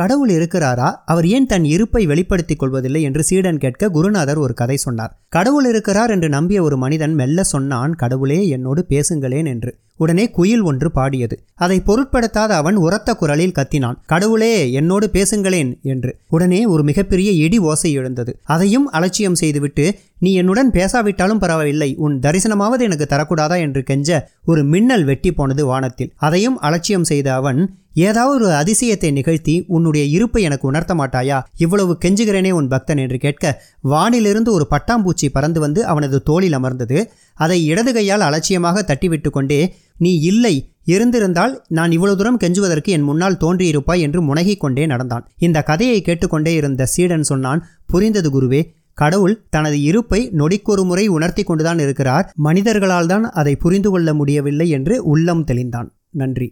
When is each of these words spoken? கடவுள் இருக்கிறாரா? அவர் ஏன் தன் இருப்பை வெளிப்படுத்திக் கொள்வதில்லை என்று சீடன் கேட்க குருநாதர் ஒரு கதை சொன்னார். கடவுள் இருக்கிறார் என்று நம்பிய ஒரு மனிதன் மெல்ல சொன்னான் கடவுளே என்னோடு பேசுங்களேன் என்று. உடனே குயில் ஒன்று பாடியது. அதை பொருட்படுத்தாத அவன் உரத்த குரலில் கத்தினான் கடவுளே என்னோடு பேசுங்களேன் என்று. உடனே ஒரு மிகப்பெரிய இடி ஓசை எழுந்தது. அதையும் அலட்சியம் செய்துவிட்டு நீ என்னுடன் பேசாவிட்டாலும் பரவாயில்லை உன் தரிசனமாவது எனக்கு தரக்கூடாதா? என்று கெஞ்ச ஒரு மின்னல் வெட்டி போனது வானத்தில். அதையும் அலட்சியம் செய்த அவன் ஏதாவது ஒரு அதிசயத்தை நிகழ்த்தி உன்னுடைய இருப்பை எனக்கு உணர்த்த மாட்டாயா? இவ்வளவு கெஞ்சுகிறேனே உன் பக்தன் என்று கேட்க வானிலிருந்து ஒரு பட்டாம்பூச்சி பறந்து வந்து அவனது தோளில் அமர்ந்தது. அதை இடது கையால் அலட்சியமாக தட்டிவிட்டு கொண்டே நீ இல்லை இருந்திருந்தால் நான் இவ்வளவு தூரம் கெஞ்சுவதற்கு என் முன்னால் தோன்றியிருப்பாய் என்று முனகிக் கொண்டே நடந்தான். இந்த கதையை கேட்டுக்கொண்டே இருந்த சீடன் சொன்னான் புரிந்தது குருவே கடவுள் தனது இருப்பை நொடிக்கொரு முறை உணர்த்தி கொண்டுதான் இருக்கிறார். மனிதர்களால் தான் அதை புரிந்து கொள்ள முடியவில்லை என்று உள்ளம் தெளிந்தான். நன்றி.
கடவுள் 0.00 0.28
இருக்கிறாரா? 0.28 0.88
அவர் 1.04 1.26
ஏன் 1.26 1.46
தன் 1.46 1.64
இருப்பை 1.64 2.06
வெளிப்படுத்திக் 2.06 2.58
கொள்வதில்லை 2.58 3.02
என்று 3.02 3.22
சீடன் 3.22 3.58
கேட்க 3.58 3.88
குருநாதர் 3.88 4.38
ஒரு 4.38 4.54
கதை 4.54 4.76
சொன்னார். 4.76 5.12
கடவுள் 5.28 5.66
இருக்கிறார் 5.68 6.10
என்று 6.10 6.28
நம்பிய 6.28 6.62
ஒரு 6.62 6.76
மனிதன் 6.76 7.14
மெல்ல 7.14 7.42
சொன்னான் 7.42 7.94
கடவுளே 7.94 8.48
என்னோடு 8.48 8.84
பேசுங்களேன் 8.88 9.46
என்று. 9.46 9.70
உடனே 9.96 10.24
குயில் 10.30 10.62
ஒன்று 10.62 10.88
பாடியது. 10.90 11.36
அதை 11.54 11.82
பொருட்படுத்தாத 11.86 12.52
அவன் 12.60 12.76
உரத்த 12.76 13.14
குரலில் 13.14 13.54
கத்தினான் 13.58 13.98
கடவுளே 14.06 14.52
என்னோடு 14.72 15.06
பேசுங்களேன் 15.12 15.72
என்று. 15.82 16.10
உடனே 16.28 16.60
ஒரு 16.66 16.82
மிகப்பெரிய 16.82 17.30
இடி 17.44 17.58
ஓசை 17.58 17.92
எழுந்தது. 17.92 18.34
அதையும் 18.44 18.86
அலட்சியம் 18.90 19.34
செய்துவிட்டு 19.34 19.86
நீ 20.18 20.34
என்னுடன் 20.34 20.70
பேசாவிட்டாலும் 20.70 21.38
பரவாயில்லை 21.38 21.94
உன் 21.96 22.16
தரிசனமாவது 22.18 22.80
எனக்கு 22.80 23.06
தரக்கூடாதா? 23.10 23.58
என்று 23.58 23.82
கெஞ்ச 23.82 24.10
ஒரு 24.44 24.64
மின்னல் 24.64 25.04
வெட்டி 25.04 25.32
போனது 25.32 25.66
வானத்தில். 25.66 26.12
அதையும் 26.16 26.58
அலட்சியம் 26.58 27.04
செய்த 27.04 27.34
அவன் 27.34 27.60
ஏதாவது 28.06 28.34
ஒரு 28.38 28.48
அதிசயத்தை 28.54 29.10
நிகழ்த்தி 29.12 29.54
உன்னுடைய 29.66 30.04
இருப்பை 30.06 30.40
எனக்கு 30.42 30.66
உணர்த்த 30.68 30.92
மாட்டாயா? 30.94 31.38
இவ்வளவு 31.56 31.92
கெஞ்சுகிறேனே 32.04 32.50
உன் 32.50 32.68
பக்தன் 32.68 33.00
என்று 33.04 33.18
கேட்க 33.18 33.44
வானிலிருந்து 33.90 34.50
ஒரு 34.56 34.66
பட்டாம்பூச்சி 34.70 35.28
பறந்து 35.32 35.60
வந்து 35.60 35.80
அவனது 35.86 36.18
தோளில் 36.22 36.56
அமர்ந்தது. 36.58 36.98
அதை 37.38 37.58
இடது 37.66 37.92
கையால் 37.92 38.20
அலட்சியமாக 38.20 38.84
தட்டிவிட்டு 38.90 39.30
கொண்டே 39.30 39.60
நீ 39.98 40.12
இல்லை 40.30 40.54
இருந்திருந்தால் 40.84 41.54
நான் 41.68 41.92
இவ்வளவு 41.92 42.18
தூரம் 42.18 42.40
கெஞ்சுவதற்கு 42.44 42.90
என் 42.96 43.08
முன்னால் 43.08 43.40
தோன்றியிருப்பாய் 43.40 44.04
என்று 44.06 44.20
முனகிக் 44.22 44.60
கொண்டே 44.60 44.84
நடந்தான். 44.86 45.26
இந்த 45.38 45.58
கதையை 45.62 45.98
கேட்டுக்கொண்டே 46.02 46.54
இருந்த 46.54 46.86
சீடன் 46.86 47.28
சொன்னான் 47.30 47.62
புரிந்தது 47.86 48.30
குருவே 48.36 48.62
கடவுள் 48.94 49.34
தனது 49.50 49.78
இருப்பை 49.82 50.20
நொடிக்கொரு 50.32 50.84
முறை 50.84 51.04
உணர்த்தி 51.08 51.42
கொண்டுதான் 51.42 51.78
இருக்கிறார். 51.78 52.26
மனிதர்களால் 52.36 53.06
தான் 53.06 53.26
அதை 53.40 53.54
புரிந்து 53.56 53.90
கொள்ள 53.90 54.14
முடியவில்லை 54.14 54.68
என்று 54.70 54.96
உள்ளம் 55.04 55.44
தெளிந்தான். 55.44 55.90
நன்றி. 56.10 56.48